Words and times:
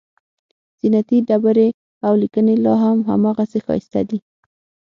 زینتي 0.79 1.17
ډبرې 1.27 1.69
او 2.05 2.13
لیکنې 2.21 2.55
لاهم 2.65 2.97
هماغسې 3.09 3.59
ښایسته 3.65 4.01
دي. 4.09 4.19